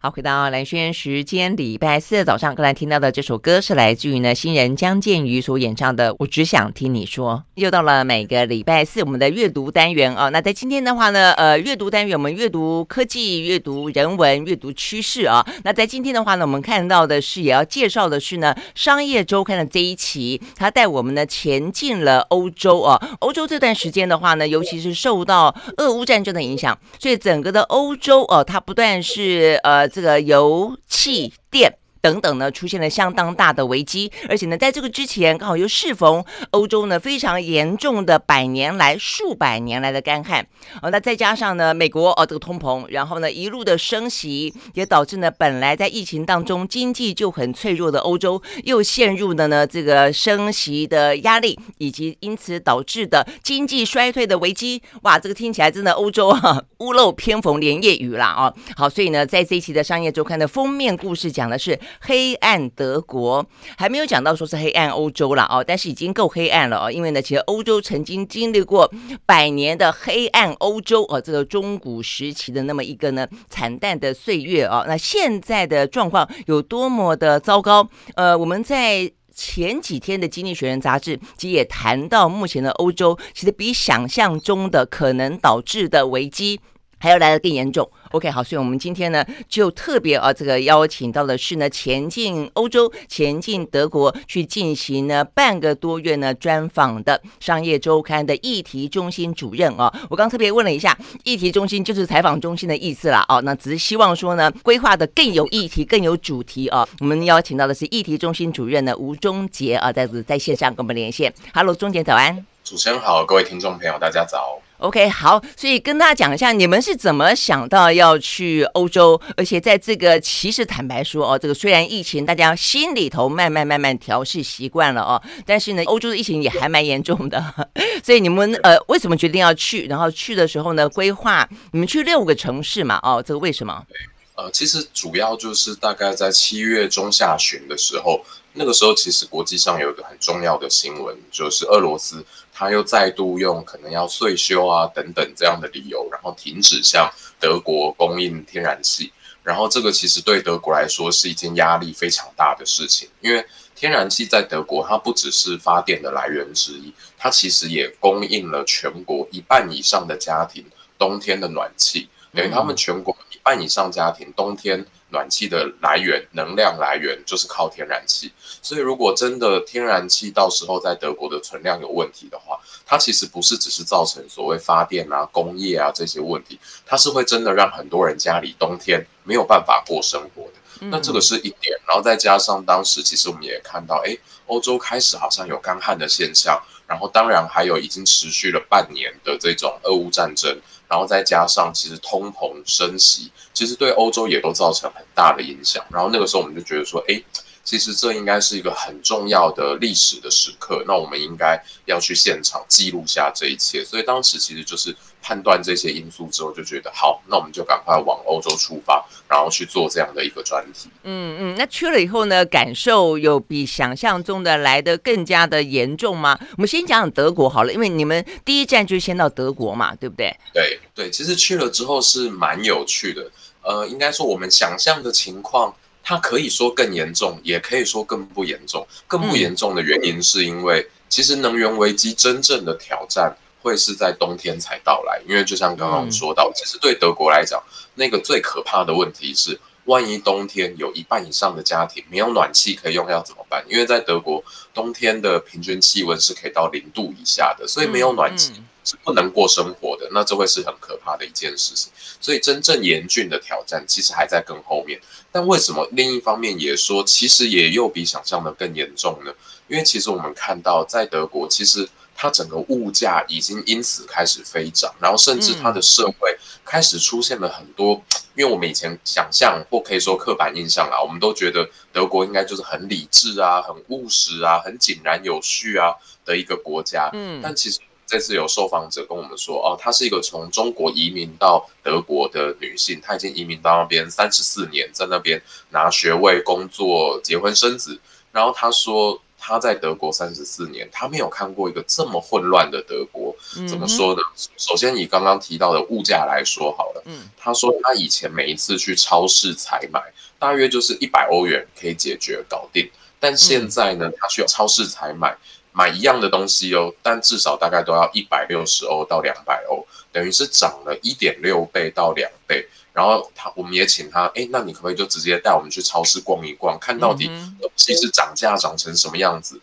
[0.00, 7.42] 好，回到蓝轩时间，礼拜四的早上，刚才听到的这首歌是来自于呢新人江建瑜所演唱的《我只想听你说》。
[7.60, 15.44] 又到了每个礼拜四我们的阅读单元啊，那在今天的话呢，呃，阅读单元我们阅读科技、阅读人文、阅读趋势啊。
[15.64, 22.96] 那在今天的话呢，我们看到的是也要介绍的是呢《商业周刊》的这一期，它带我们呢前进了欧洲啊。
[23.18, 29.87] 欧洲这段时间的话呢，尤其是受到俄乌战争的影响，所以整个的欧洲哦、它不断是呃。
[29.88, 31.78] 这个油气电。
[32.00, 40.46] 等等呢，出现了相当大的危机，而且呢，在这个之前刚好又适逢欧洲呢非常严重的百年来、数百年来的干旱，
[40.82, 54.82] 哦，那再加上呢，美国哦这个通膨，然后呢一路的升息，也导致呢本来在疫情当中经济就很脆弱的欧洲，又陷入了呢这个升息的压力，以及因此导致的经济衰退的危机。
[55.02, 58.54] 哇，这个听起来真的欧洲啊， 屋漏偏逢连夜雨啦啊！
[58.76, 61.78] 好，所以呢，在这一期的商业周刊的封面故事讲的是。
[62.00, 63.44] 黑暗德国
[63.76, 68.90] 还没有讲到说是黑暗欧洲了哦，但是已经够黑暗了哦，因为呢，其实欧洲曾经经历过
[69.26, 77.88] 百年的黑暗欧洲哦，这个中古时期的那么一个呢惨淡的岁月哦，那现在的状况有多么的糟糕？
[78.14, 86.60] 呃，我们在前几天的《经济学人》杂志其实也谈到，目前的欧洲其实比想象中的可能导致的危机
[86.98, 87.88] 还要来得更严重。
[88.10, 99.92] OK，好，所以我们今天呢就特别啊，这个邀请到的是呢前进欧洲、前进德国去进行呢半个多月呢专访的《商业周刊》的议题中心主任啊。
[100.08, 103.24] 我刚特别问了一下，议题中心就是采访中心的意思啦。
[103.28, 106.88] 哦，那只是希望说呢规划的更有议题、更有主题啊。
[107.00, 111.32] 我们邀请到的是议题中心主任呢吴中杰啊，在在线上跟我们连线。
[111.52, 112.44] Hello，中杰早安。
[112.64, 114.60] 主持人好，各位听众朋友大家早。
[114.78, 127.42] OK，好，所以跟大家讲一下，你们是怎么想到要去欧洲，而且在这个其实坦白说哦，这个虽然疫情大家心里头慢慢慢慢调试习惯了哦，但是呢，欧洲的疫情也还蛮严重的，
[128.04, 129.86] 所以你们呃为什么决定要去？
[129.86, 133.00] 然后去的时候呢，规划你们去六个城市嘛？
[133.02, 133.84] 哦，这个为什么？
[133.88, 133.96] 对
[134.36, 142.24] 呃，其实主要就是大概在七月中下旬的时候，那个时候其实国际上有一个很重要的新闻，就是俄罗斯。
[142.58, 147.08] 他又再度用可能要税休啊等等这样的理由，然后停止向
[147.38, 149.12] 德国供应天然气。
[149.44, 153.46] 然后这个其实对德国来说是一件压力非常大的事情，因为
[153.76, 160.64] 天然气在德国它不只是发电的来源之一，它其实也供应了全国一半以上的家庭
[160.98, 164.84] 冬天的暖气，等于他们全国一半以上家庭冬天。
[165.10, 168.30] 暖气的来源、能量来源就是靠天然气，
[168.60, 180.52] 所以如果真的天然气到时候在德国的存量有问题的话，它其实不是只是造成所谓发电啊、工业啊这些问题，它是会真的让很多人家里冬天没有办法过生活的。
[180.90, 190.56] 那这个是一点，然后再加上当时其实我们也看到，哎，欧洲开始好像有干旱的现象，然后当然还有已经持续了半年的这种俄乌战争。
[190.88, 195.84] 然后再加上，其实通膨升息，其实对欧洲也都造成很大的影响。
[195.90, 197.22] 然后那个时候我们就觉得说，哎，
[197.62, 203.84] 其实这应该是一个很重要的历史的时刻，那我们应该要去现场记录下这一切。
[203.84, 204.96] 所以当时其实就是。
[205.22, 210.88] 判断这些因素之后，就觉得好，那我们就赶快往欧洲出发，然后去做这样的一个专题。
[211.04, 216.38] 嗯嗯，那去了以后呢，感受有比想象中的来得更加的严重吗？
[216.56, 220.36] 我们先讲讲德国好了，因为你们第一站就先到德国嘛，对不对？
[220.52, 223.30] 对对，其实去了之后是蛮有趣的。
[223.62, 228.84] 呃，应该说我们想象的情况，它可以说更严重，也可以说更不严重。
[229.06, 233.36] 更不严重的原因是因为，其实能源危机真正的挑战。
[233.68, 237.62] 会是在冬天才到来，因为就像刚刚我们说到，其实对德国来讲，
[237.96, 243.62] 那个最可怕的问题是，万一冬天有一半以上的家庭没有暖气可以用，要怎么办？
[243.68, 244.42] 因为在德国，
[244.72, 250.08] 冬天的平均气温是可以到零度以下的，所以没有暖气是不能过生活的。
[250.12, 251.92] 那这会是很可怕的一件事情。
[252.18, 254.98] 所以真正严峻的挑战其实还在更后面。
[255.30, 259.30] 但为什么另一方面也说，其实也又比想象的更严重呢？
[259.68, 261.86] 因为其实我们看到，在德国，其实。
[262.20, 268.02] 它整个物价已经因此开始飞涨，然后甚至它的社会开始出现了很多，
[268.34, 275.94] 因为我们以前想象或可以说刻板印象啦，我们都觉得德国应该就是很理智啊、很务实啊、很井然有序啊
[276.24, 277.08] 的一个国家。
[277.12, 285.40] 嗯，但其实这次有受访者跟我们说，哦，她是一个从中国移民到德国的女性，她已经移民到那边三十四年，在那边
[285.70, 288.00] 拿学位、工作、结婚、生子，
[288.32, 289.22] 然后她说。
[289.48, 293.34] 他在德国三十四年，他没有看过一个这么混乱的德国。
[293.66, 294.20] 怎么说呢？
[294.58, 297.02] 首先以刚刚提到的物价来说好了。
[297.06, 300.02] 嗯，他说他以前每一次去超市采买，
[300.38, 302.90] 大约就是一百欧元可以解决搞定。
[303.18, 305.34] 但现在呢，他需要超市采买
[305.78, 312.66] 买一样的东西哦，但至少大概都要一百六十欧到两百欧，等于是涨了一点六倍到两倍。
[312.92, 317.26] 然后他我们也请他，哎，那你可不可以就直接带我们去超市逛一逛，看到底
[317.60, 319.60] 东西是涨价涨成什么样子？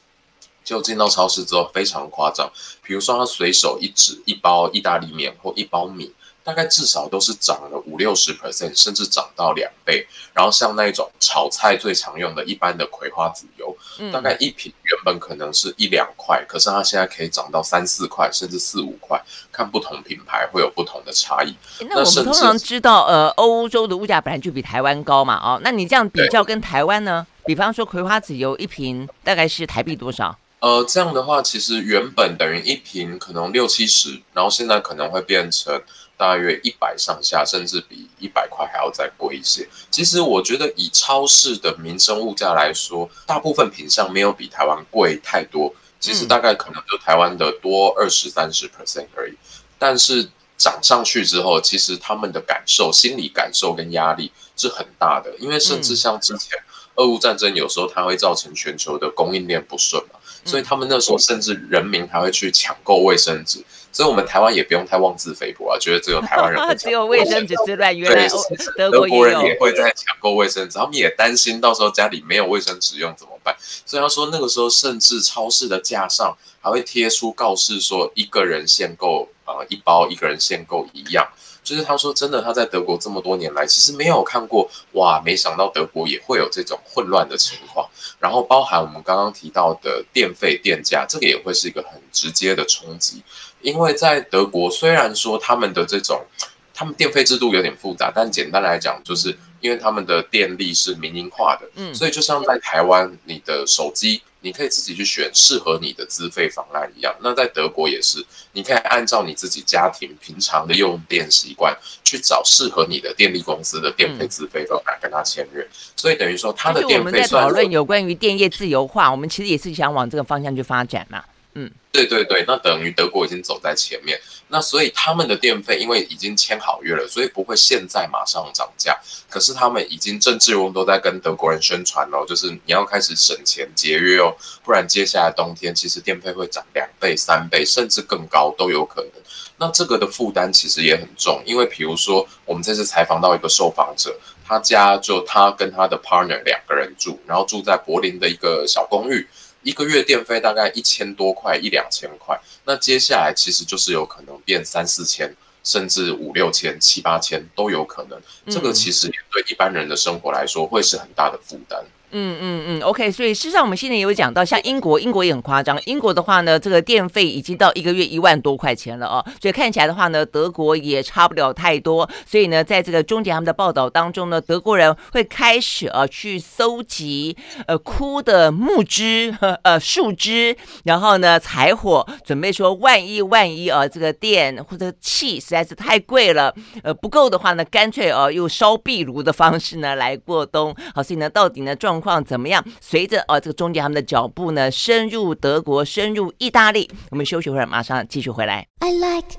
[0.64, 2.50] 就进到超市之后非常夸张，
[2.82, 6.14] 比如说他随手一指一包意大利面或一包米。
[6.46, 10.08] 大概至少都是涨了五六十 percent，甚至涨到两倍。
[10.32, 19.20] 然后像那种炒菜最常用的一般的葵花籽油，嗯、大概一瓶原本可能是一两块，可是它现在可以涨到三四块，甚至四五块。
[19.52, 21.56] 看不同品牌会有不同的差异。
[21.90, 27.26] 那我们通常知道，呃，欧洲的物价本来就比台湾高嘛，哦，那你这样比较跟台湾呢？
[27.46, 30.38] 比方说葵花籽油一瓶大概是台币多少？
[30.60, 35.82] 呃，这样的话，其实原本等于一瓶可能六七十，然后现在可能会变成。
[36.18, 39.68] 大约一百上下，甚至比一百块还要再贵一些。
[39.92, 45.74] 其实我觉得以超市的民生物价来说，大部分品项没有比台湾贵太多。
[46.00, 49.34] 其实大概可能就台湾的多二十三十 percent 而已。
[49.80, 55.36] 但是涨上去之后，其实他们的感受、心理感受跟压力是很大的。
[55.40, 56.60] 因为甚至像之前
[56.96, 63.64] 俄乌战争，有时候它会造成全球的供应链不顺嘛，所以他们那时候甚至人民还会去抢购卫生纸。
[63.96, 68.28] 所以，我们台湾也不用太妄自菲薄啊，觉得只有台湾人 只有卫生纸之乱，原来
[68.76, 73.56] 德国人也会在抢购卫生纸，他们也担心到时候家里没有卫生纸用怎么办。
[73.86, 81.26] 所以他说，那个时候甚至超市的架上还会贴出告示，说一个人限购呃，一包一个人限购一样。
[81.66, 87.90] 就是他说，真的他在德国这么多年来，其实没有看过哇，没想到德国也会有这种混乱的情况。
[88.20, 93.24] 然后包含我们刚刚提到的电费电价，这个也会是一个很直接的冲击。
[93.62, 96.24] 因为在德国，虽然说他们的这种，
[96.72, 116.98] 他们电费制度有点复杂，但简单来讲，就是因为他们的电力是民营化的，嗯，所以就像在台湾，你的手机你可以自己去选适合你的资费方案一样，那在德国也是，你可以按照你自己家庭平常的用电习惯去找适合你的电力公司的电费资费方案跟他签约，所以等于说他的电费。
[117.00, 121.24] 我们在讨论有关于电业自由化，我们其实也是想往这个方向去发展嘛。
[121.58, 124.20] 嗯，对对对，那等于德国已经走在前面，
[124.50, 129.00] 那所以他们的电费因为已经签好约了，所以不会现在马上涨价。
[129.30, 134.36] 可是他们已经政治人都在跟德国人宣传哦，就是你要开始省钱节约哦，
[134.66, 139.12] 不然接下来冬天其实电费会涨两倍、三倍，甚至更高都有可能。
[139.58, 144.14] 那这个的负担其实也很重，因为比如说我们这次采访到一个受访者，
[144.46, 149.26] 他家就他跟他的 partner 两个人住，然后住在柏林的一个小公寓。
[149.66, 158.22] 一个月电费大概一千多块，一两千块，那接下来其实就是有可能变三四千，甚至五六千、七八千都有可能。
[158.48, 161.84] 这个其实也对一般人的生活来说会是很大的负担。
[161.84, 165.78] 嗯嗯嗯嗯，OK，所以事实上我们现在也有讲到，像英国，英国也很夸张。
[165.86, 169.26] 英国的话呢，这个电费已经到一个月一万多块钱了哦。
[169.42, 172.10] 所以看起来的话呢，德国也差不了太多。
[172.26, 177.36] 所以呢，在这个终结他们的报道当中呢，德国人会开始呃去搜集
[177.68, 190.74] 呃枯的木枝 呃树枝，然后呢柴火，准备说万一万一啊这个电或者气实在是太贵了，呃不够的话呢，干脆哦用烧壁炉的方式呢来过冬。
[190.94, 192.64] 好，所以呢到底呢状况况怎么样？
[192.80, 196.90] 随着哦，这个中介他们的脚步呢，深入德国，深入意大利。
[197.10, 198.66] 我们休息会儿，马上继续回来。
[198.80, 199.36] I like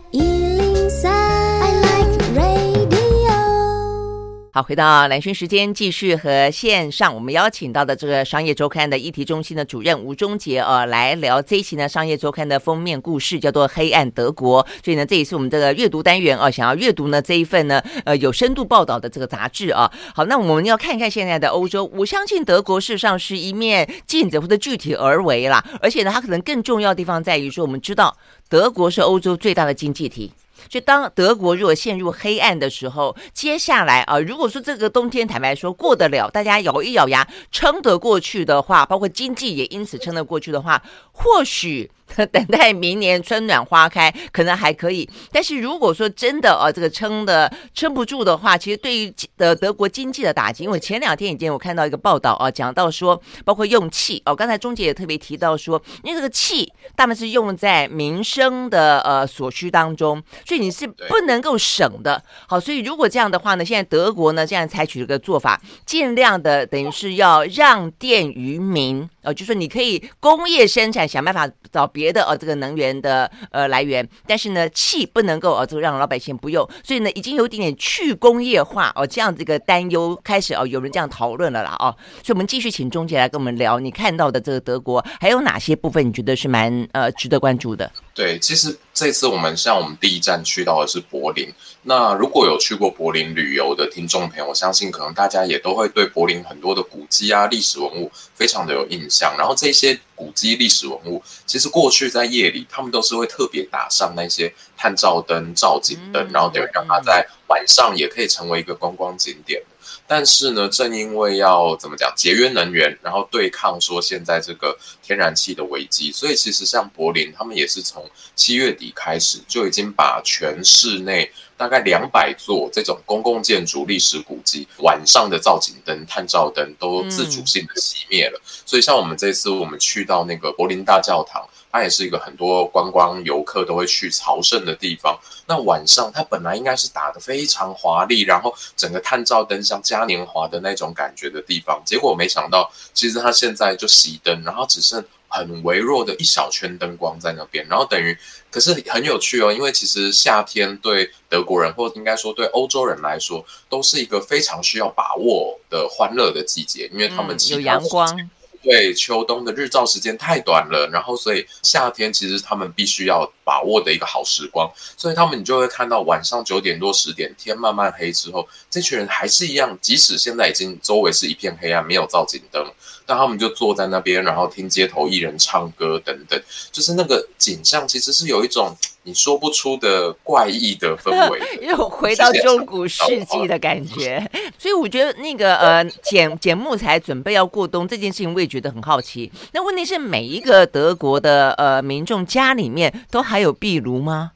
[4.56, 14.64] 好，回到蓝轩时间，继续和线上我们邀请到的这个商业周刊的议题中心的主任吴中杰呃来聊这一期呢商业周刊的封面故事，叫做《黑暗德国》。
[14.82, 19.92] 所以呢，这也是我们这个阅读单元啊，想要阅读呢这一份呢呃有深度报道的这个杂志啊。
[20.14, 21.84] 好，那我们要看一看现在的欧洲。
[21.92, 25.62] 我相信德国事实上是一面镜子，或者具体而为啦。
[25.82, 28.16] 而且呢，它可能更重要的地方在于说，我们知道
[28.48, 30.32] 德国是欧洲最大的经济体。
[30.68, 40.82] 就当德国如果陷入黑暗的时候，接下来啊，如果说这个冬天坦白说过得了，大家咬一咬牙撑得过去的话，包括经济也因此撑得过去的话，
[41.12, 41.90] 或许
[42.32, 45.08] 等待明年春暖花开，可能还可以。
[45.32, 62.22] 但是如果说真的哦，这个撑的撑不住的话，其实对于的德国经济的打击，因为前两天已经我看到一个报道啊，讲到说，包括用气哦，刚才钟姐也特别提到说，因为这个气大部分是用在民生的呃所需当中，所以你是不能够省的。
[62.46, 69.08] 好，所以如果这样的话呢，现在德国呢这样采取了个做法，尽量的等于是要让电于民。
[69.26, 81.90] 哦，就是说你可以工业生产，想办法找别的呃这个能源的呃来源，但是呢，气不能够呃这让老百姓不用，所以呢，已经有一点点去工业化哦，这样子一个担忧开始哦，有人这样讨论了啦哦，
[82.22, 87.90] 所以我们继续请钟杰来跟我们聊，你看到的这个德国还有哪些部分你觉得是蛮呃值得关注的？
[88.16, 91.52] 对，其实这次我们像我们第一站去到的是柏林。
[91.82, 99.34] 那如果有去过柏林旅游的听众朋友，我相信可能大家也都会对柏林很多的古迹啊、历史文物非常的有印象。
[99.36, 109.62] 然后这些古迹、历史文物，其实过去在夜里，他们都是会特别打上那些探照灯、照景灯，然后等于让它在晚上也可以成为一个观光景点。
[110.06, 128.40] 但是呢，正因为要怎么讲节约能源，然后对抗说现在这个天然气的危机，所以其实像柏林，他们也是从七月底开始就已经把全市内大概两百座这种公共建筑、历史古迹晚上的造景灯、探照灯都自主性的熄灭了。
[128.64, 131.46] 所以像我们这次我们去到那个柏林大教堂。
[131.76, 135.18] 它也是一个很多观光游客都会去朝圣的地方。
[135.46, 147.66] 那晚上它本来应该是打得非常华丽，然后整个探照灯像嘉年华的那种感觉的地方，结果没想到，其实它现在就熄灯，然后只剩很微弱的一小圈灯光在那边。
[147.68, 148.16] 然后等于，
[148.50, 158.30] 可是很有趣哦，因为其实夏天对德国人，或应该说对欧洲人来说，都是一个非常需要把握的欢乐的季节，因为他们有阳光。
[158.66, 172.66] 对，秋冬的日照时间太短了，然后所以夏天其实他们必须要把握的一个好时光，所以他们你就会看到晚上九点多十点天慢慢黑之后，这群人还是一样，即使现在已经周围是一片黑暗，没有照景灯，
[173.06, 176.42] 但他们就坐在那边，然后听街头艺人唱歌等等，
[176.72, 178.76] 就是那个景象其实是有一种。
[179.06, 184.28] 你说不出的怪异的氛围，又 回到中古世纪的感觉。
[184.58, 189.30] 所以我觉得那个呃，捡捡木材准备要过冬这件事情，我也觉得很好奇。
[189.52, 194.32] 那问题是，每一个德国的呃民众家里面都还有壁炉吗？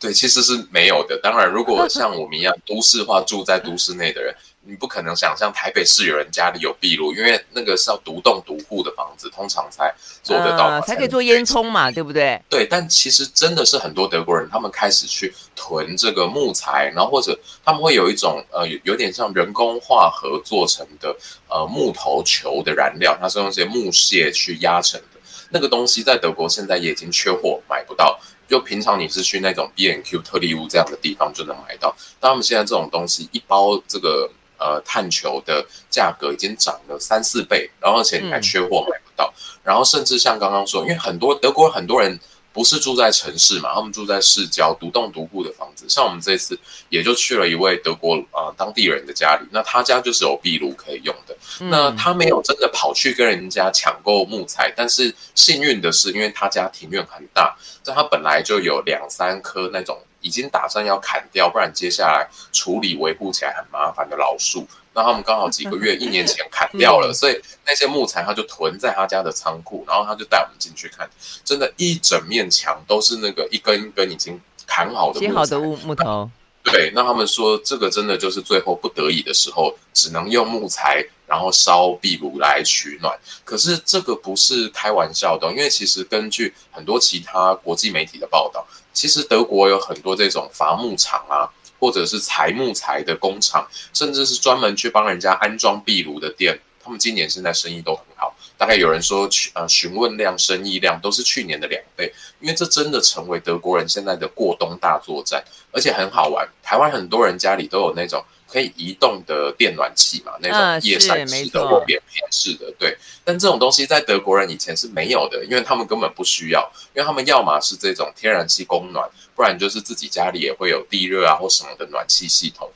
[0.00, 1.16] 对，其实是没有的。
[1.22, 4.34] 当然，如果像我们一样都市化住在都市内的人。
[4.68, 12.38] 你不可能想象台北市有人家里有壁炉，因为那个是要独栋独户的房子，通常才做得到，呃，才可以做烟囱嘛，对不对？
[12.50, 21.16] 对，但其实真的是很多德国人，他们开始去囤这个木材，然后或者他们会有一种呃，有点像人工化合做成的
[21.48, 25.18] 呃木头球的燃料，它是用一些木屑去压成的。
[25.48, 28.20] 那个东西在德国现在也已经缺货，买不到。
[28.46, 34.30] 就平常你是去那种 B&Q 特力屋这样的地方就能买到，但他们现在这种东西一包这个。
[34.58, 42.18] 呃，碳球的价格已经涨了三四倍，然后而且你还缺货买不到，嗯、然后甚至像刚刚说，因为很多德国很多人
[42.52, 59.96] 不是住在城市嘛，他们住在市郊独栋独户的房子，像我们这次也就去了一位德国啊、呃、当地人的家里，那他家就是有壁炉可以用的，嗯、那他没有真的跑去跟人家抢购木材，但是幸运的是，因为他家庭院很大，但他本来就有两三棵那种。
[60.20, 64.66] 已经打算要砍掉，不然接下来处理维护起来很麻烦的老树。
[64.94, 71.08] 那他们刚好几个月、一年前砍掉了， 所以那些木材他就囤在他家的仓库，然后他就带我们进去看，
[71.44, 76.28] 真的，一整面墙都是那个一根一根已经砍好的木材，好的木木头。
[76.70, 83.18] 对，那他们说这个真的就是最后不得已的时候，只能用木材，然后烧壁炉来取暖。
[83.44, 88.66] 可是这个不是开玩笑的，因为其实根据很多其他国际媒体的报道。
[88.92, 91.46] 其实德国有很多这种伐木厂啊，
[91.78, 96.58] 或者是裁木材的工厂，甚至是专门去帮人家安装壁炉的店。
[96.82, 102.12] 他们今年现在生意都很好，大概有人说，呃，询问量、生意量都是去年的两倍。
[102.40, 106.46] 因为这真的成为德国人现在的过冬大作战，而且很好玩。
[106.62, 108.22] 台湾很多人家里都有那种。
[108.50, 112.96] 可以移动的电暖器嘛，那种叶扇式的或扁平式的，对。
[113.22, 122.70] 但这种东西在德国人以前是没有的，因为他们根本不需要，因为他们要么是这种天然气供暖，不然就是自己家里也会有地热啊或什么的暖气系统。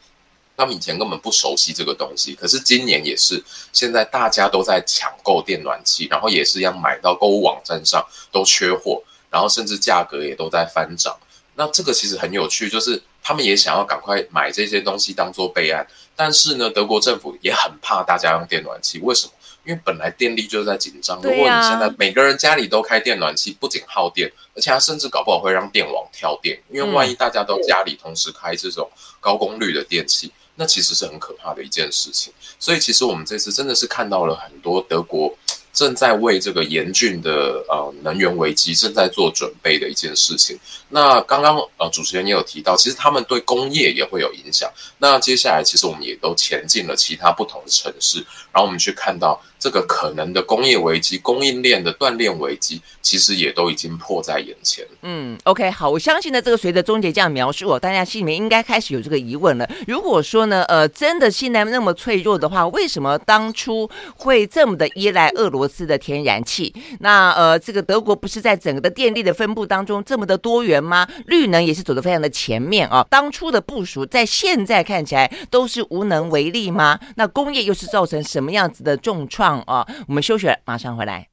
[0.57, 3.43] 他们以前根本不熟悉这个东西，可是今年也是，
[3.73, 11.17] 现在大家都在抢购电暖器，然后也是要买到购物网站上都缺货，然后甚至价格也都在翻涨。
[11.55, 13.03] 那这个其实很有趣，就是。
[13.25, 15.87] 他们也想要赶快买这些东西当做备案。
[16.17, 19.33] 但是呢，德国政府也很怕大家用电暖气，为什么？
[19.65, 21.19] 因为本来电力就是在紧张。
[21.23, 26.61] 如果你现在每个人家里都开电暖气，不仅耗电，而且它甚至搞不好会让电网跳电。
[26.69, 28.91] 因为万一大家都家里同时开这种
[29.21, 32.33] 高功率的电器，那其实是很可怕的一件事情。
[32.59, 35.37] 所以，其实我们这次真的是看到了很多德国。
[35.75, 40.61] 正在为这个严峻的呃能源危机正在做准备的一件事情。
[40.91, 44.71] 那刚刚呃主持人也有提到，其实他们对工业也会有影响。
[44.99, 48.19] 那接下来其实我们也都前进了其他不同的城市，
[48.53, 49.43] 然后我们去看到。
[49.63, 54.85] 这个可能的工业危机、供应链的断链危机，其实也都已经迫在眼前。
[55.03, 59.71] 嗯，OK，好，我相信呢，这个随着终结这样描述，大家心里面应该开始有这个疑问了。
[59.87, 66.75] 如果说呢，呃，真的现在那么脆弱的话，为什么当初会这么的依赖俄罗斯的天然气？
[66.99, 71.07] 那呃，这个德国不是在整个的电力的分布当中这么的多元吗？
[71.27, 73.07] 绿能也是走得非常的前面啊。
[73.09, 76.99] 当初的部署，在现在看起来都是无能为力吗？
[77.15, 79.52] 那工业又是造成什么样子的重创？
[79.61, 81.29] 啊，我们休学，马上回来。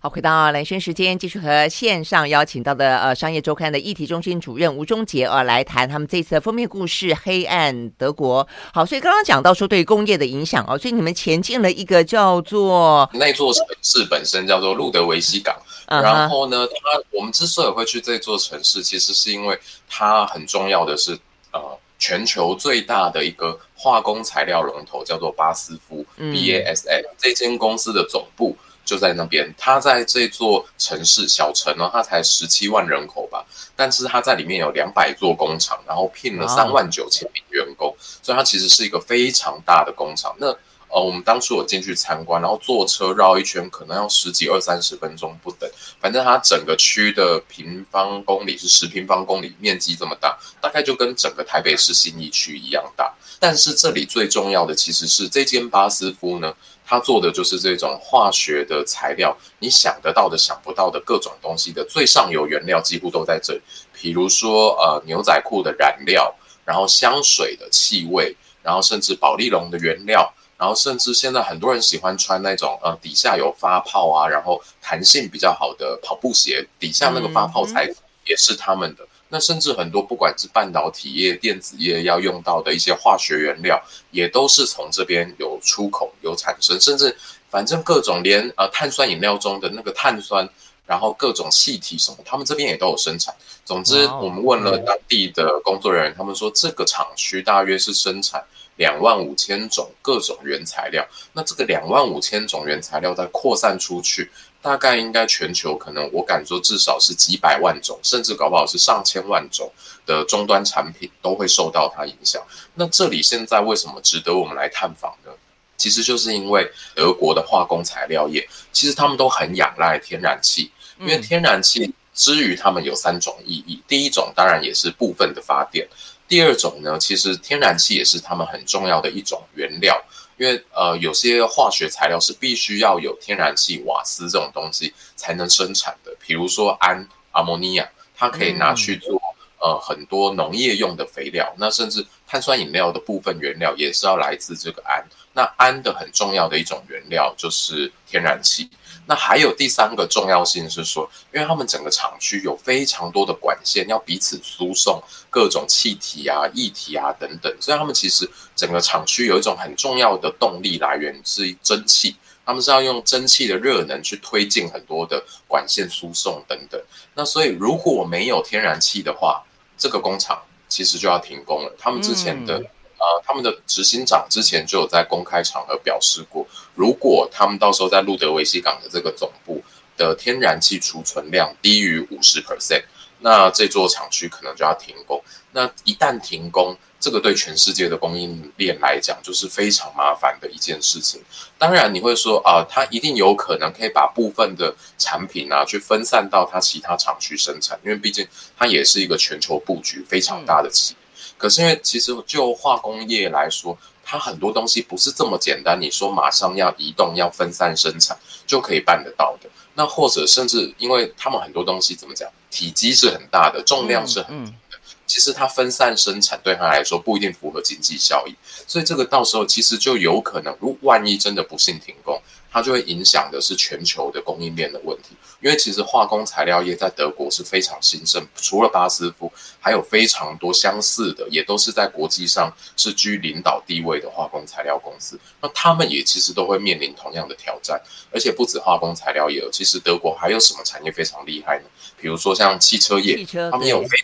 [0.00, 8.44] 好，回到兰萱时间，继续和线上邀请到的呃商业周刊的议题中心主任吴中杰啊来谈他们这次的封面故事《黑暗德国》。
[8.72, 15.56] 好，所以刚刚讲到说对工业的影响哦，所以你们前进了一个叫做那座城市本身叫做路德维希港，
[15.88, 21.18] 然后呢，它我们之所以会去这座城市，其实是因为它很重要的是
[21.52, 21.60] 呃。
[21.98, 29.52] 全球最大的一个化工材料龙头叫做巴斯夫 （BASF），这间公司的总部就在那边。
[29.58, 40.34] 它在这座城市小城呢，它才十七万人口吧，但是它在里面有两百座工厂，然后聘了三万九千名员工，所以它其实是一个非常大的工厂。
[40.38, 40.56] 那
[40.90, 45.70] 呃，我们当初有进去参观，然后坐车绕一圈，可能要十几二三十分钟不等。
[46.00, 53.14] 反正它整个区的平方公里是十平方公里，面积这么大，大概就跟整个台北市信义区一样大。
[53.38, 56.54] 但是这里最重要的其实是这间巴斯夫呢，
[56.86, 63.60] 它做的就是这种化学的材料，你想得到的、想不到的各种东西的最上游原料几乎都在这里。
[63.92, 70.32] 比如说呃，牛仔裤的染料，然后香水的气味，然后甚至宝丽龙的原料。
[70.58, 77.94] 然后甚至现在很多人喜欢穿那种呃底下有发泡啊，然后弹性比较好的跑步鞋，底下那个发泡材质
[78.26, 79.06] 也是他们的。
[79.28, 86.80] 那甚至很多不管是半导体业、电子业要用到的一些化学原料，也都是从这边有出口有产生。
[86.80, 87.16] 甚至
[87.50, 90.48] 反正各种连呃碳酸饮料中的那个碳酸，
[90.86, 93.32] 然后各种气体什么，他们这边也都有生产。
[93.64, 98.42] 总之，我们问了当地的工作人员，他们说这个厂区大约是生产。
[98.78, 104.30] 两万五千种各种原材料，那这个两万五千种原材料再扩散出去，
[104.62, 109.70] 大概应该全球可能我敢说至少是几百万种，甚至搞不好是上千万种
[110.06, 112.42] 的终端产品都会受到它影响。
[112.74, 115.32] 那这里现在为什么值得我们来探访呢？
[115.76, 125.88] 其实就是因为德国的化工材料业，其实他们都很仰赖天然气，因为天然气之于他们有三种意义，第一种当然也是部分的发电。
[126.28, 130.00] 第二种呢，其实天然气也是他们很重要的一种原料，
[130.36, 139.18] 因为呃有些化学材料是必须要有天然气、瓦斯这种东西才能生产的，比如说氨、阿摩尼亚，它可以拿去做
[139.58, 145.02] 呃很多农业用的肥料，那甚至碳酸饮料的部分原料也是要来自这个氨。
[145.32, 148.68] 那氨的很重要的一种原料就是天然气。
[149.08, 166.78] 那还有第三个重要性是说，因为他们整个厂区有非常多的管线要彼此输送各种气体啊、液体啊等等，所以他们其实整个厂区有一种很重要的动力来源是蒸汽，他们是要用蒸汽的热能去推进很多的管线输送等等。
[167.14, 169.42] 那所以如果没有天然气的话，
[169.78, 171.74] 这个工厂其实就要停工了。
[171.78, 172.62] 他们之前的。
[172.98, 179.62] 呃，他们的执行长之前就有在公开场合表示过，如果他们到时候在路德维希港的这个总部
[179.96, 182.82] 的天然气储存量低于五十 percent，
[183.20, 185.22] 那这座厂区可能就要停工。
[185.52, 191.20] 那一旦停工，这个对全世界的供应链来讲就是非常麻烦的一件事情。
[191.56, 200.98] 当然，你会说啊，它一定有可能可以把部分的产品啊去分散到它其他厂区生产，因为毕竟它也是一个全球布局非常大的企业。
[201.36, 209.48] 可是因为其实就化工业来说，它很多东西不是这么简单，你说马上要移动、要分散生产就可以办得到的。
[209.74, 218.34] 那或者甚至因为他们很多东西怎么讲，体积是很大的，重量是很重的，其实它分散生产对它来说不一定符合经济效益。
[218.66, 225.16] 所以这个到时候其实就有可能，如万一真的不幸停工，它就会影响的是全球的供应链的问题。
[225.40, 235.16] 因为其实化工材料业在德国是非常兴盛，除了巴斯夫，还有非常多相似的，也都是在国际上是居领导地位的化工材料公司。
[235.40, 237.80] 那他们也其实都会面临同样的挑战，
[238.12, 241.66] 而且不止化工材料业，其实德国还有什么产业非常厉害呢？
[242.00, 243.98] 比如说像汽车业，他们有非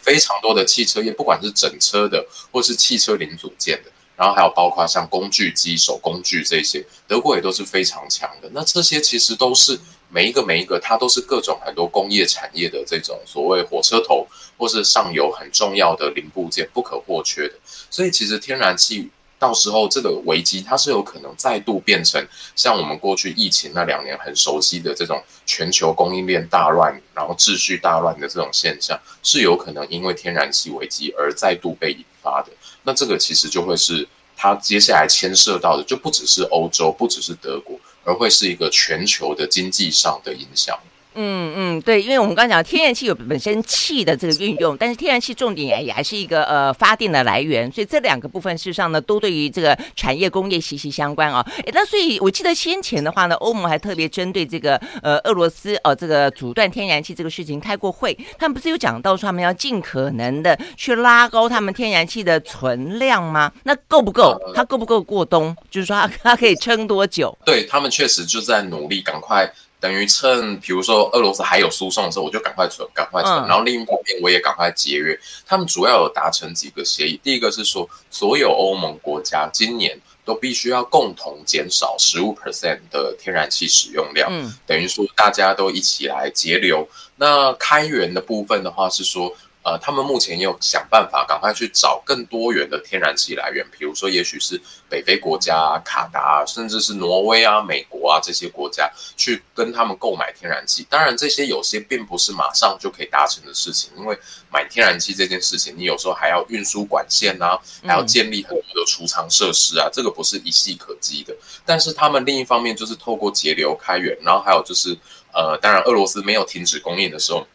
[0.00, 3.90] 非常多的汽车业，不管是整车的，或是汽车零组件的。
[4.18, 8.50] 然后还有包括像工具机、手工具这些，德国也都是非常强的。
[8.52, 9.78] 那这些其实都是
[10.10, 14.26] 每一个每一个，它都是各种很多工业产业的这种所谓火车头
[14.56, 17.54] 或是上游很重要的零部件，不可或缺的。
[17.88, 22.20] 所以其实天然气到时候这个危机，它是有可能再度变成
[22.56, 31.96] 像我们过去疫情那两年很熟悉的这种全球供应链大乱，然后秩序大乱的这种现象，是有可能因为天然气危机而再度被
[32.28, 32.52] 发的。
[32.82, 40.78] 那这个其实就会是它接下来牵涉到的，就不只是欧洲，不只是德国，而会是一个全球的经济上的影响。
[41.20, 51.44] 嗯嗯，对，因为我们刚刚讲天然气有本身气的这个运用，但是天然气重点也还是一个呃发电的来源，所以这两个部分事实上呢，都对于这个产业工业息息相关啊。
[51.64, 63.50] 诶，那所以我记得先前的话呢，欧盟还特别针对这个呃俄罗斯呃这个阻断天然气这个事情开过会，他们不是有讲到说他们要尽可能的去拉高他们天然气的存量吗？
[63.64, 64.40] 那够不够？
[64.54, 65.56] 它够不够过冬？
[65.68, 67.36] 就是说它它可以撑多久？
[67.44, 69.52] 对，他们确实就在努力，赶快。
[69.80, 73.34] 等于趁，比如说俄罗斯还有输送的时候，我就赶快存，赶快存。
[73.46, 75.18] 然后另一方面，我也赶快节约。
[75.46, 84.28] 他们主要有达成几个协议，第一个是说，所有欧盟国家今年都必须要共同减少十五 percent 的天然气使用量。
[84.30, 86.88] 嗯，等于说大家都一起来节流。
[87.16, 89.34] 那开源的部分的话是说。
[89.64, 100.86] 呃，他们目前也有想办法赶快去找更多元的天然气来源，比如说，也许是北非国家啊、卡达，甚至是挪威啊、美国啊这些国家去跟他们购买天然气。
[100.88, 104.18] 当然，这些有些并不是马上就可以达成的事情，因为
[104.50, 111.36] 买天然气这件事情，你有时候还要运输管线啊，还要建立很多的储藏设施啊，这个不是一夕可及的。
[111.66, 114.96] 但是他们另一方面就是透过节流开源，然后还有就是，
[115.34, 117.46] 呃，当然俄罗斯没有停止供应的时候。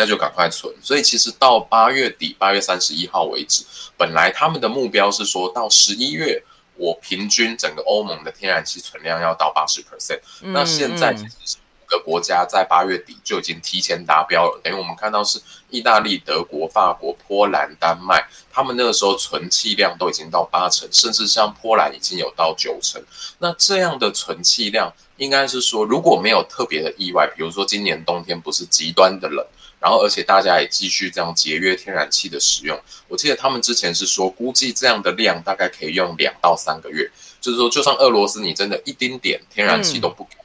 [0.00, 3.64] 那就赶快存，所以其实到八月底，八月三十一号为止，
[3.96, 6.40] 本来他们的目标是说到十一月，
[6.76, 10.20] 我平均整个欧盟的天然气存量要到八十 percent。
[10.40, 23.02] 那现在其实是五个国家在八月底就已经提前达标了，等于我们看到是意大利、德国、法国、波兰、丹麦，他们那个时候存气量都已经到八成，甚至像波兰已经有到九成。
[23.38, 29.44] 那这样的存气量，应该是说如果没有特别的意外，比如说今年冬天不是极端的冷。
[29.80, 32.76] 然后，而且大家也继续这样节约天然气的使用。
[33.06, 37.08] 我记得他们之前是说，估计这样的量大概可以用两到三个月。
[37.40, 40.36] 就是说，就算俄罗斯你真的一丁点天然气都不给，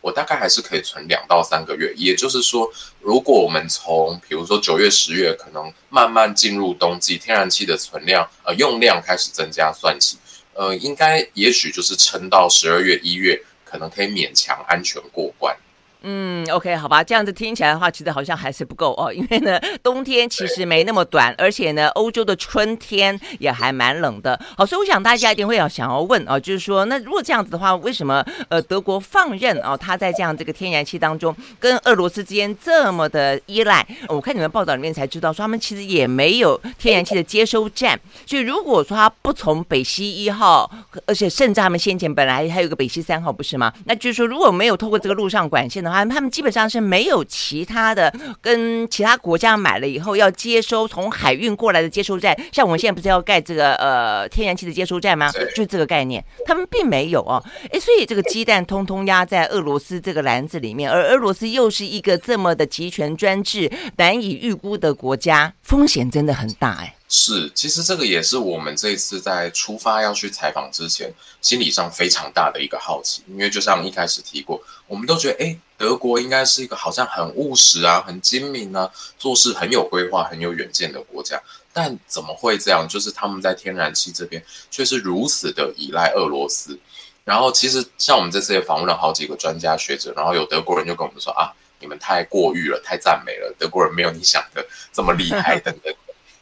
[0.00, 1.92] 我大概还是可以存两到三个月。
[1.96, 2.68] 也就是说，
[3.00, 10.18] 如果我们从比如说九月、十月可能慢慢进入冬季，天然气的存量呃用量开始增加算起，
[10.54, 15.56] 呃，应该也许就是撑到十二月、一月，可能可以勉强安全过关。
[16.02, 24.40] 嗯，OK，好吧，这样子听起来的话，其实好像还是不够哦， 因为呢，冬天其实没那么短，而且呢，欧洲的春天也还蛮冷的。
[24.56, 33.86] 好，所以我想大家一定会要想要问啊，就是说，那如果这样子的话，为什么呃德国放任啊，他在这样这个天然气当中跟俄罗斯之间这么的依赖？
[34.08, 40.70] 我看你们报道里面才知道，说他们其实也没有天然气的接收站，所以如果说他不从北溪一号，
[41.04, 43.70] 而且甚至他们先前本来还有个北溪三号，不是吗？
[43.84, 45.89] 那就是说如果没有透过这个陆上管线的。
[45.90, 55.30] 他们基本上是没有其他的跟其他国家买了以后要接收从海运过来的接收站，像我们现在不是要盖这个呃天然气的接收站吗？
[55.32, 57.42] 就是这个概念，他们并没有哦。
[57.72, 66.94] 诶，所以这个鸡蛋通通压在俄罗斯这个篮子里面，而俄罗斯又是一个这么的集权专制、难以预估的国家，风险真的很大哎。
[67.12, 81.42] 是，其实这个也是我们这次在出发要去采访之前，心理上非常大的一个好奇，因为就像一开始提过，我们都觉得，诶，德国应该是一个好像很务实啊、很精明啊、做事很有规划、很有远见的国家，
[81.72, 82.86] 但怎么会这样？
[82.88, 86.78] 就是他们在天然气这边却是如此的依赖俄罗斯。
[87.24, 95.92] 然后，其实像我们这次也访问了好几个专家学者，然后有德国人就跟我们说啊，你们太过誉了，太赞美了，德国人没有你想的这么厉害等等。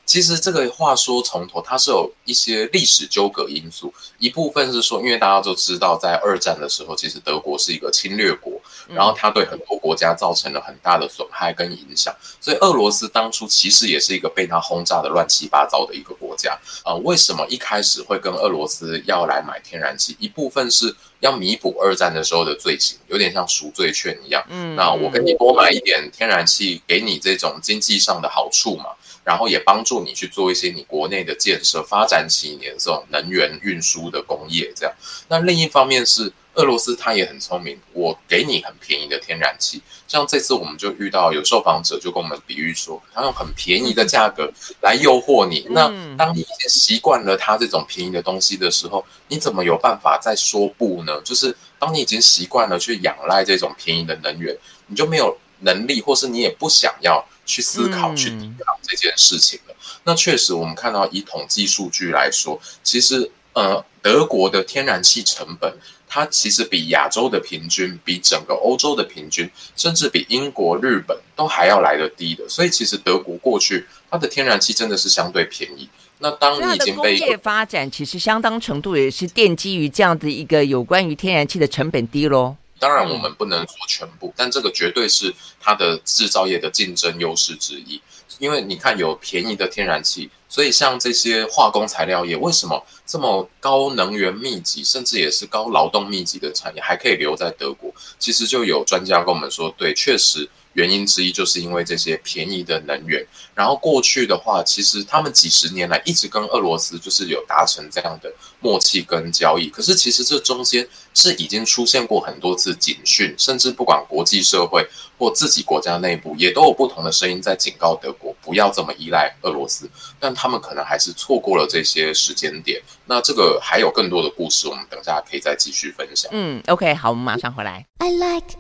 [0.09, 3.93] 其实这个话说从头，它是有一些历史纠葛因素。
[4.19, 12.17] 一部分是说，因为大家都知道，在二战的时候，其实德国是一个侵略国，然后它对很多国家造成了很大的损害跟影响。
[12.41, 16.59] 所以俄罗斯当初其实也是一个被它轰炸的乱七八糟的一个国家。
[16.85, 20.17] 啊、呃，为什么一开始会跟俄罗斯要来买天然气？
[20.19, 24.43] 一部分是要弥补二战的时候的罪行，有点像赎罪券一样。
[24.49, 28.87] 嗯，那我跟你多买一点天然气，给你这种经济上的好处嘛。
[29.29, 34.95] 然后也帮助你去做一些你国内的建设，发展起你的这种能源运输的工业，这样。
[35.29, 39.83] 那另一方面是俄罗斯，它也很聪明，我给你很便宜的天然气。
[40.07, 45.67] 像这次我们就遇到有受访者就跟我们比喻说，他用很便宜的价格来诱惑你。
[45.69, 51.21] 那当你已经习惯了他这种便宜的东西的时候，你怎么有办法再说不呢？
[51.21, 57.23] 就是当你已经习惯了去仰赖这种便宜的能源，你就没有能力，或是你也不想要。
[57.49, 59.75] 去思考、去抵抗这件事情了。
[59.75, 65.75] 嗯、那确实，我们看到以统计数据来说，其实呃，德国的天然气成本，
[66.07, 72.49] 它其实比亚洲的平均、比整个欧洲的平均，甚至比英国、日本都还要来得低的。
[72.49, 75.89] 所以，其实德国过去它的天然气真的是相对便宜。
[76.19, 82.57] 那当你已经被工业发展，其实相当程度也是奠基于这样的一个有关于天然气的成本低喽。
[82.79, 88.01] 当然，我们不能说全部，但这个绝对是它的制造业的竞争优势之一。
[88.39, 97.93] 因为你看，有便宜的天然气，所以像这些化工材料业，为什么这么高能源密集，甚至也是高劳动密集的产业，还可以留在德国？
[98.19, 100.49] 其实就有专家跟我们说，对，确实。
[100.79, 109.69] 原因之一就是因为这些便宜的能源，然后过去的话，其实他们几十年来一直跟俄罗斯就是有达成这样的默契跟交易。
[109.69, 114.87] 可是其实这中间是已经出现过很多次警讯，甚至不管国际社会
[115.19, 119.91] 或自己国家内部，也都有不同的声音在警告德国不要这么依赖俄罗斯。
[120.21, 122.81] 但他们可能还是错过了这些时间点。
[123.07, 126.31] 那这个还有更多的故事，我们等下可以再继续分享。
[126.33, 127.85] 嗯，OK，好，我们马上回来。
[127.99, 128.55] I like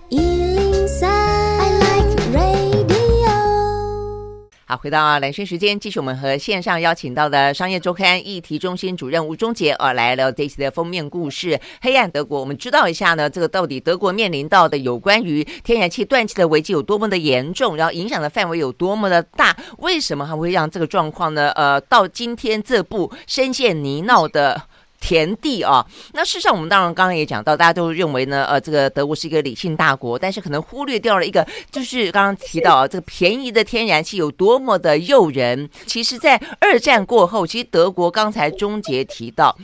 [4.70, 12.38] 好，回到蓝轩时间，继续我们和线上邀请到的商业周刊议题中心主任吴中杰啊，来聊这次的封面故事——黑暗德国。
[12.38, 19.56] 我们知道一下呢，这个到底德国面临到的有关于天然气断气的危机有多么的严重，然后影响的范围有多么的大？
[19.78, 21.50] 为什么还会让这个状况呢？
[21.52, 24.64] 呃，到今天这步深陷泥淖的。
[25.00, 35.68] 田地啊，那事实上我们当然刚刚也讲到，大家都认为呢，呃，这个德国是一个理性大国，但是可能忽略掉了一个，就是刚刚提到啊，这个便宜的天然气有多么的诱人。
[35.86, 39.56] 其实，在二战过后，其实德国刚才钟杰提到。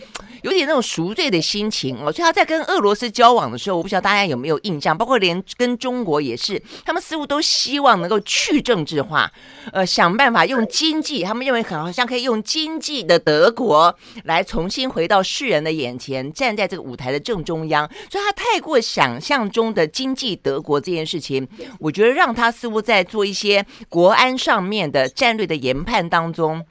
[0.44, 9.32] 有点那种赎罪的心情哦，所以他在跟俄罗斯交往的时候，我不知道大家有没有印象，包括连跟中国也是，他们似乎都希望能够去政治化，
[9.72, 17.90] 呃，想办法用经济，他们认为好像可以用经济的德国来重新回到世人的眼前，站在这个舞台的正中央。
[18.10, 21.48] 所以他太过想象中的经济德国这件事情，
[21.80, 26.62] 我觉得让他似乎在做一些国安上面的战略的研判当中，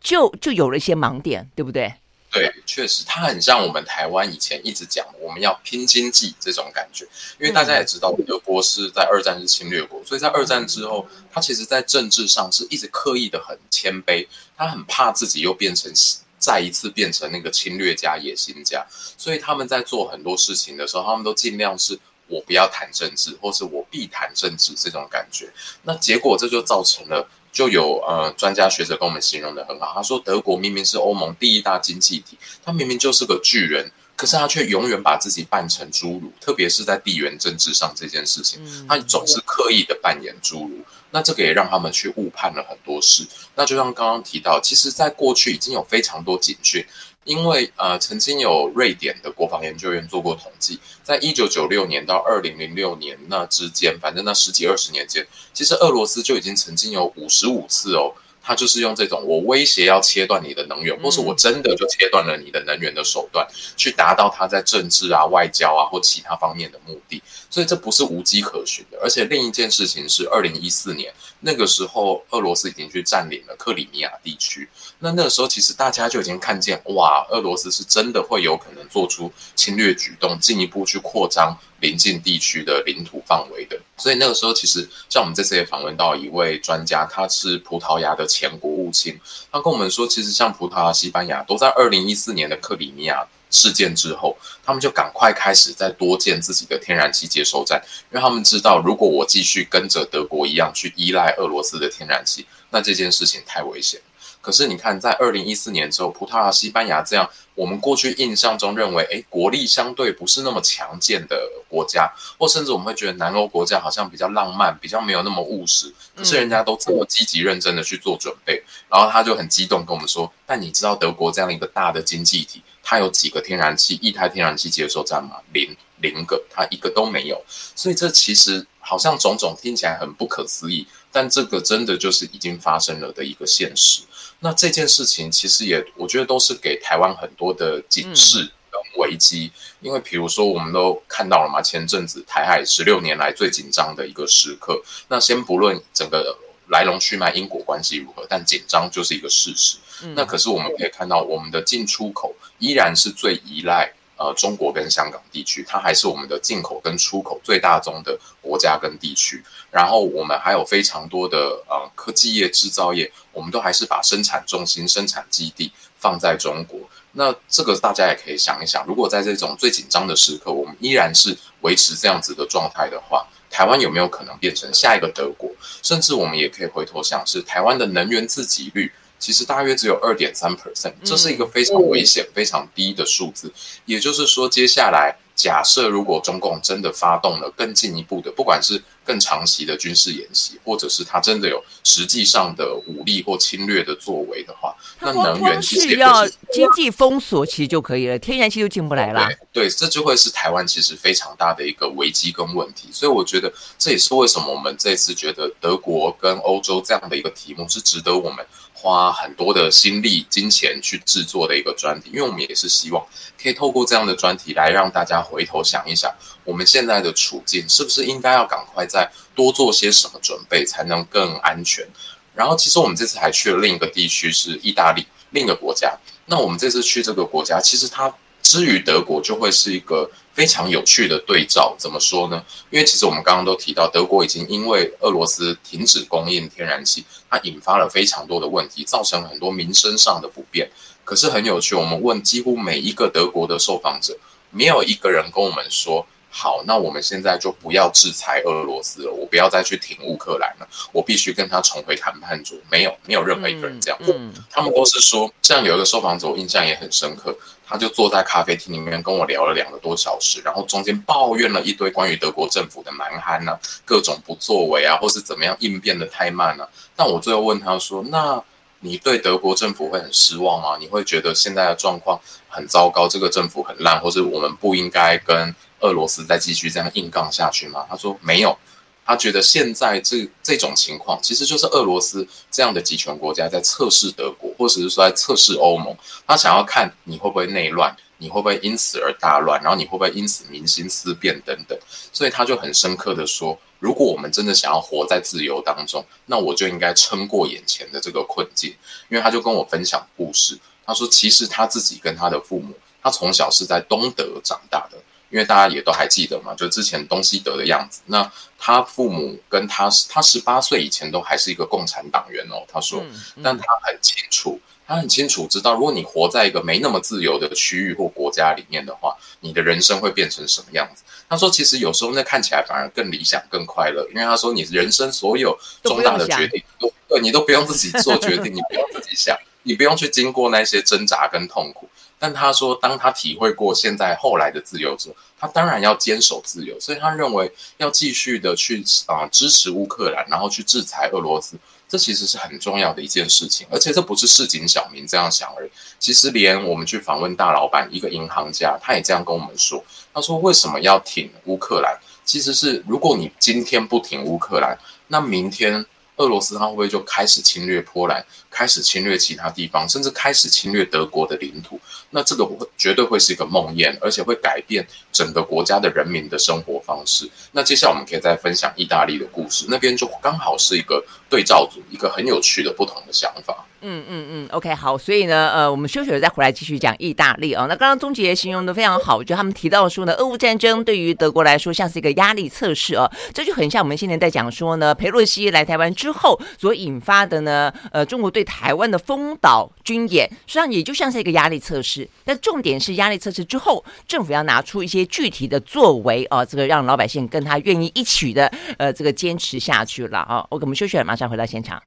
[0.00, 1.94] 就就有了一些盲点，对不对？
[2.32, 7.04] 对，确实，它很像我们台湾以前一直讲，我们要拼经济这种感觉。
[7.38, 15.92] 因为大家也知道，德国是在二战是侵略国，所以在二战之后，他其实在政治上是一直刻意的很谦卑，他很怕自己又变成
[16.38, 18.86] 再一次变成那个侵略家、野心家，
[19.18, 25.52] 所以他们在做很多事情的时候，他们都尽量是我不要谈政治，或是我必谈政治这种感觉。
[25.82, 27.28] 那结果这就造成了。
[27.52, 43.26] 就有呃专家学者跟我们形容的很好，他说德国明明是欧盟第一大经济体，他明明就是个巨人，可是他却永远把自己扮成侏儒，特别是在地缘政治上这件事情，他总是刻意的扮演侏儒，那这个也让他们去误判了很多事。
[43.54, 46.84] 那就像刚刚提到，其实在过去已经有非常多警讯。
[47.24, 67.22] 因为呃，曾经有瑞典的国防研究院做过统计，在一九九六年到二零零六年那之间，反正那十几二十年间，其实俄罗斯就已经曾经有五十五次哦，他就是用这种我威胁要切断你的能源，或是我真的就切断了你的能源的手段，去达到他在政治啊、外交啊或其他方面的目的。
[67.48, 68.98] 所以这不是无迹可寻的。
[69.00, 74.68] 而且另一件事情是，二零一四年那个时候，俄罗斯已经去占领了克里米亚地区。
[75.04, 83.76] 那那个时候，其实大家就已经看见，哇，俄罗斯是真的会有可能做出侵略举动，进一步去扩张邻近地区的领土范围的。
[83.96, 89.18] 所以那个时候，其实像我们这次也访问到一位专家，他是葡萄牙的前国务卿，
[89.50, 104.00] 他跟我们说，其实像葡萄牙、西班牙都在二零一四年的克里米亚事件之后，他们就赶快开始在多建自己的天然气接收站，因为他们知道，如果我继续跟着德国一样去依赖俄罗斯的天然气，那这件事情太危险。
[104.42, 115.94] 可是你看，在二零一四年之后，葡萄牙、西班牙这样我们过去印象中认为，哎，国力相对不是那么强健的国家，或甚至我们会觉得南欧国家好像比较浪漫，比较没有那么务实。
[116.16, 125.36] 可是人家都这么积极认真的去做准备，然后他就很激动跟我们说：“但你知道德国这样一个大的经济体，它有几个天然气、液态天然气接收站吗？
[125.52, 127.40] 零零个，它一个都没有。
[127.46, 134.02] 所以这其实好像种种听起来很不可思议，但这个真的就是已经发生了的一个现实。”
[134.44, 144.82] 那这件事情其实也，我觉得都是给台湾很多的警示跟危机，嗯、因为比如说我们都看到了嘛，前阵子台海十六年来最紧张的一个时刻。
[145.06, 146.36] 那先不论整个
[146.68, 149.78] 来龙去脉、因果关系如何，但紧张就是一个事实。
[150.02, 153.92] 嗯、那可是我们可以看到，我们的进出口依然是最依赖。
[154.22, 159.42] 呃，中国跟香港地区，它还是我们的进口跟出口最大宗的国家跟地区。
[159.68, 161.36] 然后我们还有非常多的
[161.68, 166.78] 呃科技业、制造业，我们都还是把生产中心、生产基地放在中国。
[167.14, 175.50] 那这个大家也可以想一想，如果在这种最紧张的时刻，我们依然是维持这样子的状态的话，台湾有没有可能变成下一个德国？
[175.82, 178.92] 甚至我们也可以回头想，是台湾的能源自给率。
[179.22, 183.52] 其实大约只有二点三 percent，这是一个非常危险、非常低的数字。
[183.86, 199.28] 也就是说，接下来假设如果中共真的发动了更进一步的，不管是更长期的军事演习，或者是他真的有实际上的武力或侵略的作为的话，那能源其实是要经济封锁其实就可以了，天然气就进不来了。
[199.52, 202.88] 对，这就会是台湾其实非常大的一个危机跟问题。
[202.90, 208.44] 所以我觉得这也是为什么我们这次觉得德国跟欧洲这样的一个题目是值得我们。
[208.82, 213.06] 花很多的心力、金钱去制作的一个专题，因为我们也是希望
[213.40, 221.86] 可以透过这样的专题来让大家回头想一想，我们现在的处境是不是应该要赶快再多做些什么准备，才能更安全。
[222.34, 225.96] 然后，其实我们这次还去了另一个地区，是意大利，另一个国家。
[226.26, 230.10] 那我们这次去这个国家，其实它之于德国就会是一个。
[230.34, 232.42] 非常有趣的对照，怎么说呢？
[232.70, 240.70] 因为其实我们刚刚都提到，德国已经因为俄罗斯停止供应天然气，它引发了非常多的问题，造成很多民生上的不便。
[241.04, 244.16] 可是很有趣，我们问几乎每一个德国的受访者，
[244.50, 253.98] 没有一个人跟我们说：“好，那我们现在就不要制裁俄罗斯了，我不要再去挺乌克兰了，我必须跟他重回谈判桌。”没有，没有任何一个人这样。
[254.00, 257.36] 嗯，他们都是说，像有一个受访者，我印象也很深刻。
[257.64, 266.70] 他就坐在咖啡厅里面跟我聊了两个多小时，然后中间抱怨了一堆关于德国政府的蛮横啊，各种不作为啊，或是怎么样应变得太慢了啊。
[266.96, 268.42] 但我最后问他说：“那
[268.80, 270.76] 你对德国政府会很失望吗？
[270.78, 278.58] 你会觉得现在的状况很糟糕，这个政府很烂，或是我们不应该跟俄罗斯再继续这样硬杠下去吗？”他说：“没有。”
[279.04, 285.94] 他觉得现在这这种情况，其实就是俄罗斯这样的集权国家在测试德国，或者是说在测试欧盟。
[286.24, 291.76] 他想要看你会不会内乱，你会不会因此而大乱，然后你会不会因此民心思变等等。
[292.12, 298.70] 所以他就很深刻的说，如果我们真的想要活在自由当中，那我就应该撑过眼前的这个困境。
[299.10, 304.96] 因为他就跟我分享故事，他说其实他自己跟他的父母，他从小是在东德长大的。
[305.32, 308.02] 因为大家也都还记得嘛，就之前东西德的样子。
[308.06, 312.62] 那他父母跟他，他十八岁以前都还是一个共产党员哦。
[312.70, 313.02] 他说，
[313.42, 321.02] 但他很清楚，他很清楚知道，如果你活在一个没那么自由的区域或国家里面的话，你的人生会变成什么样子？
[321.30, 326.62] 他说，其实有时候那看起来反而更理想、更快乐，因为他说，你人生所有重大的决定
[327.08, 331.88] 对你都不用自己做决定，你不用自己想，你不用去经过那些挣扎跟痛苦。
[332.22, 341.56] 但他说，当他体会过现在后来的自由之后，他当然要坚守自由，所以他认为要继续的去啊、支持乌克兰，然后去制裁俄罗斯，
[341.88, 343.66] 这其实是很重要的一件事情。
[343.72, 349.84] 而且这不是市井小民这样想而已，其实连我们去访问大老板，一个银行家，他也这样跟我们说。
[350.14, 351.98] 他说，为什么要挺乌克兰？
[352.24, 355.84] 其实是如果你今天不挺乌克兰，那明天。
[356.16, 361.80] 俄罗斯他会不会就开始侵略波兰，开始侵略其他地方，甚至开始侵略德国的领土？
[362.10, 367.28] 那这个会绝对会是一个梦魇，而且会改变整个国家的人民的生活方式。
[367.52, 373.64] 那接下来我们可以再分享意大利的故事，那边就刚好是一个对照组，一个很有趣的不同的想法。
[373.84, 377.66] 嗯嗯嗯，OK，好，所以呢，呃，我们休息了再回来继续讲意大利啊、哦。
[377.68, 392.08] 那刚刚宗杰形容的非常好，就他们提到说呢，俄乌战争对于德国来说像是一个压力测试哦，这就很像我们现在在讲说呢，裴洛西来台湾之后所引发的呢，呃，中国对台湾的封岛军演，实际上也就像是一个压力测试。
[392.24, 400.38] 但重点是压力测试之后，政府要拿出一些具体的作为哦，这个让老百姓跟他愿意一起的，呃，这个坚持下去了啊。
[400.50, 401.82] OK，我们休息了，马上回到现场。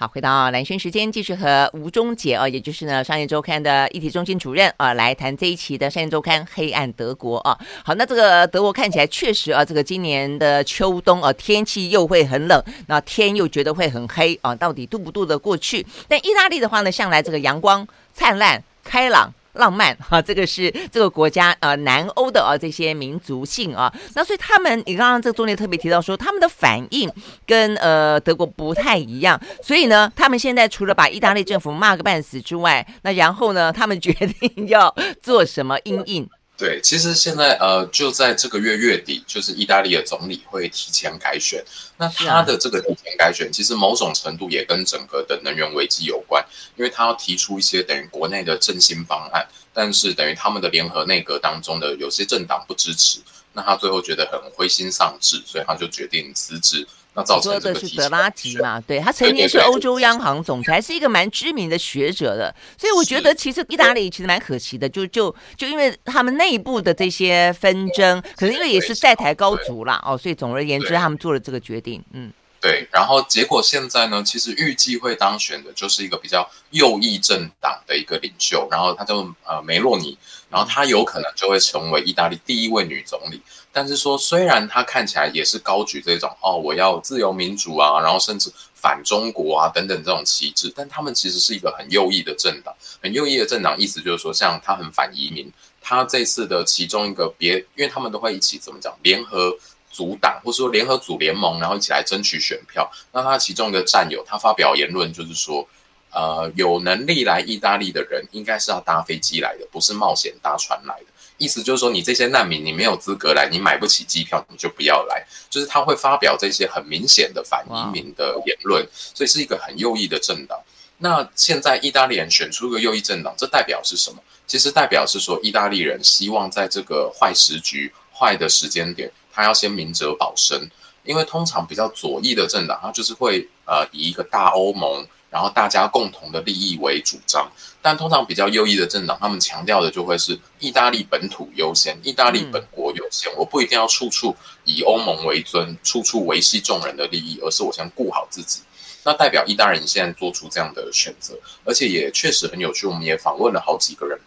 [0.00, 7.58] 好，回到蓝轩时间，继续和吴中杰啊，也就是呢商业周刊的议题中心主任啊，来谈这一期的商业周刊《黑暗德国》啊。
[7.84, 15.84] 好，那这个德国看起来确实啊，这个今年的秋冬啊，天气又会很冷，那天又觉得会很黑啊，到底度不度得过去？
[16.06, 17.84] 但意大利的话呢，向来这个阳光
[18.14, 19.34] 灿烂、开朗。
[19.54, 27.10] 浪漫哈、啊，这个是这个国家呃南欧的啊这些民族性啊，那所以他们你刚刚这个中间特别提到说他们的反应
[27.46, 36.28] 跟呃德国不太一样，所以呢，他们现在除了把意大利政府骂个半死之外，那然后呢，他们决定要做什么因应？
[36.58, 41.64] 对，其实现在呃，就在这个月月底，就是意大利的总理会提前改选。
[41.96, 46.44] 那他的这个提前改选，其实某种程度也跟整个的能源危机有关，
[46.74, 53.20] 因为他要提出一些等于国内的振兴方案，但是等于他们的联合内阁当中的有些政党不支持，
[53.52, 56.84] 那他最后觉得很灰心丧志，所以他就决定辞职。
[57.14, 58.80] 那造成这个说的是德拉吉嘛？
[58.82, 72.86] 对，他曾经是欧洲央行总裁，是一个蛮知名的学者的，所以我觉得其实意大利其实蛮可惜的，就就就因为他们内部的这些纷争，可能因为也是债台高筑啦哦，所以总而言之，他们做了这个决定，嗯，对。
[72.92, 80.16] 然后结果现在呢，其实预计会当选的就是一个比较右翼政党的一个领袖，然后他叫呃梅洛尼，
[80.50, 83.42] 然后他有可能就会成为意大利第一位女总理。
[83.72, 92.74] 但是说，虽然他看起来也是高举这种哦，我要自由民主啊，然后甚至反中国啊等等这种旗帜，但他们其实是一个很右翼的政党。
[93.00, 99.54] 很右翼的政党，意思就是说，像他很反移民，他这次的其中一个别，因为他们都会一起怎么讲，联合
[99.90, 102.90] 组党，或者说联合组联盟，然后一起来争取选票。
[103.12, 105.68] 那他其中一个战友，他发表言论就是说，
[106.10, 111.06] 呃，有能力来意大利的人，应该是要搭飞机来的，不是冒险搭船来的。
[111.38, 115.24] 意思就是说，你这些难民，你没有资格来，你买不起机票，你就不要来。
[115.48, 120.60] 就是他会发表这些很明显的反移民的言论，所以是一个很右翼的政党。
[120.98, 124.20] 那现在意大利人选出一个右翼政党，这代表是什么？
[124.46, 130.68] 其实代表是说，意大利人希望在这个坏时局、坏的时间点，他要先明哲保身。
[131.04, 135.06] 因为通常比较左翼的政党，他就是会呃以一个大欧盟。
[135.30, 137.46] 然后大家共同的利益为主张，
[137.88, 143.34] 但通常比较右翼的政党，他们强调的就会是意大利本土优先，意大利本国优先。
[143.34, 148.60] 我不一定要处处以欧盟为尊，处处维系众人的利益，而是我先顾好自己。
[149.04, 151.32] 那代表意大利人现在做出这样的选择，
[151.64, 152.86] 而且也确实很有趣。
[152.86, 154.20] 我们也访问了好几个人，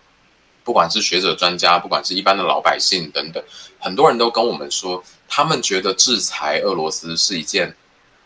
[0.64, 3.44] 不管是学者专家，不管是一般的老百姓等等，
[3.78, 7.76] 很多人都跟我们说，他们觉得制裁俄罗斯是一件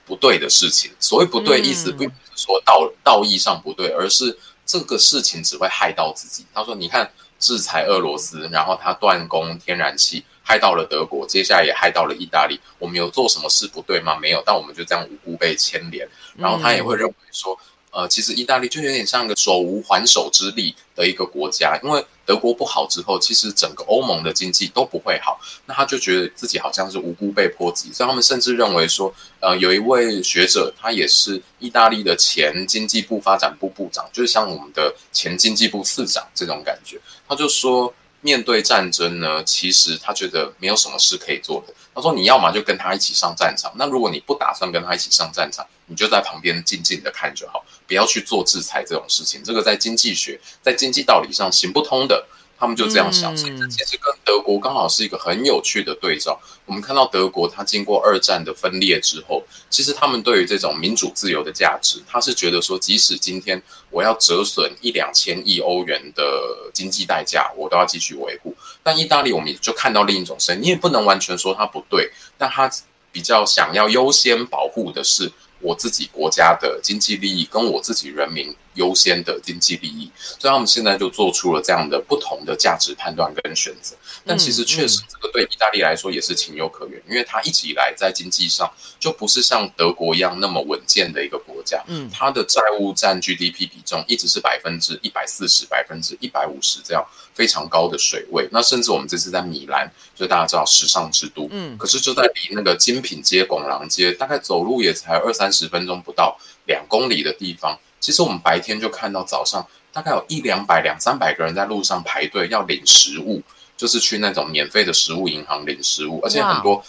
[0.06, 0.92] 不对的事情。
[0.98, 2.22] 所谓不对，意思并不是。
[2.38, 6.46] 说道道义上不对，而是这个事情只会害到自己。
[6.54, 12.60] 他说：“你看，制裁俄罗斯，然后他断供天然气，害到了德国，接下来也害到了意大利。
[12.80, 14.18] 我们有做什么事不对吗？
[14.18, 16.08] 没有，但我们就这样无辜被牵连。
[16.36, 17.60] 然后他也会认为说。”
[17.96, 25.40] 呃，其实意大利就有点像个手无还手之力的一个国家，因为德国不好之后，其实整个欧盟的经济都不会好。
[25.66, 37.00] 那他就觉得自己好像是无辜被波及，所以他们甚至认为说，呃，有一位学者，他也是意大利的前经济部发展部部长，就是像我们的前经济部次长这种感觉。
[37.30, 41.74] 他就说，面对战争呢，其实他觉得没有什么事可以做的。
[41.94, 47.64] 他说，你要么就跟他一起上战场，那如果你不打算跟他一起上战场，你就在旁边静静的看就好。
[47.88, 52.26] 不要去做制裁这种事情，这个在经济学、在经济道理上行不通的。
[52.58, 56.40] 他们就这样想，所以这其实跟德国刚好是一个很有趣的对照。
[56.66, 68.56] 我们看到德国，它经过二战的分裂之后，其实他们对于这种民主自由的价值，他是觉得说，即使今天我要折损一两千亿欧元的经济代价，我都要继续维护。
[68.82, 72.72] 但意大利，我们也就看到另一种声音，你也不能完全说它不对，但它
[73.12, 75.30] 比较想要优先保护的是。
[75.60, 83.96] 我自己国家的经济利益跟我自己人民优先的经济利益，所以他们现在就做出了这样的不同的价值判断跟选择。
[84.26, 91.84] 但其实确实，这个对意大利来说也是情有可原，因为它一直以来在经济上就不是像德国一样那么稳健的一个国家。
[91.88, 98.48] 嗯，它的债务占 GDP 比重一直是百分之一百四十、百分之一百五十这样非常高的水位。
[98.52, 107.78] 那甚至我们这次在米兰，就大家知道时尚之都，嗯，可是就在离那个精品街、拱廊街，大概走路也才二三十分钟不到，两公里的地方。
[108.06, 113.42] 其实我们白天就看到早上大概有一两百、两三百个人在路上排队要领食物，
[113.76, 116.86] 就是去那种免费的食物银行领食物，而且很多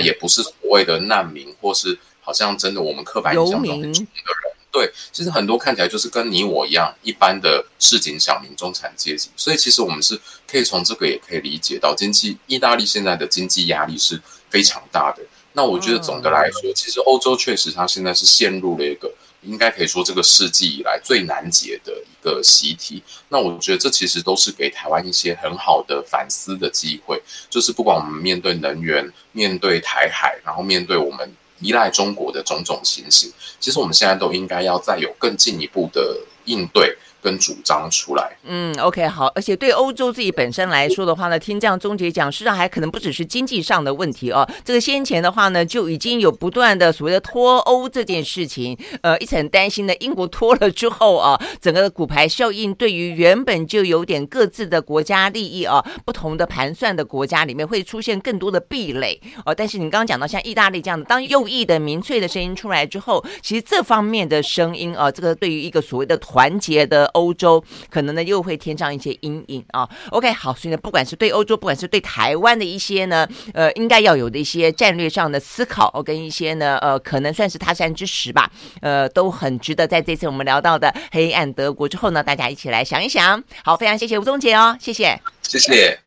[0.00, 4.54] 也不是所谓的难民，或是好像真的我们刻板印象中很穷的人。
[4.70, 9.28] 对，其实很多看起来就是跟你我一样一般的市井小民、中产阶级。
[9.34, 10.16] 所以其实我们是
[10.46, 15.24] 可以从这个也可以理解到，经济意大利现在的经济压力是非常大的。
[15.52, 19.12] 那我觉得总的来说，其实欧洲确实它现在是陷入了一个
[19.42, 23.02] 应该可以说这个世纪以来最难解的一个习题。
[23.28, 36.96] 那我觉得这其实都是给台湾一些很好的反思的机会，就是不管我们面对能源、面对台海，然后面对我们依赖中国的种种情形，其实我们现在都应该要再有更进一步的应对。
[37.22, 44.48] 跟主张出来，嗯，OK，好，而且对欧洲自己本身来说的话呢，听这样宗杰讲，实际上还可能不只是经济上的问题哦。
[44.64, 59.54] 这个先前的话呢，就已经有不断的所谓的脱欧这件事情，呃，一直很担心的英国脱了之后啊，整个的骨牌效应对于原本就有点各自的国家利益啊，不同的盘算的国家里面会出现更多的壁垒哦。
[59.54, 67.09] 但是你刚刚讲到像意大利这样的，当右翼的民粹的声音出来之后，其实这方面的声音啊，这个对于一个所谓的团结的。
[67.12, 69.88] 欧洲可能呢又会添上一些阴影啊。
[70.10, 78.50] OK，好，所以呢，不管是对欧洲，不管是对台湾的一些呢，呃，应该要有的一些战略上的思考，跟一些呢，呃，可能算是他山之石吧，
[78.80, 83.42] 呃，都很值得在这次我们聊到的黑暗德国之后呢，大家一起来想一想。
[83.64, 85.98] 好，非常谢谢吴宗杰哦，谢谢，谢谢。